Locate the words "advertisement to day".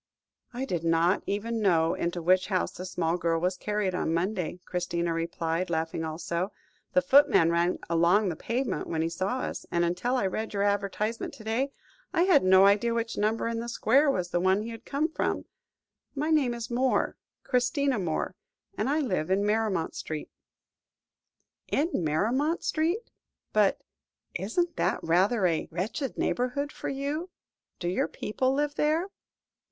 10.63-11.71